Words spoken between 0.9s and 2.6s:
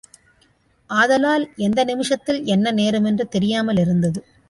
ஆதலால் எந்த நிமிஷத்தில்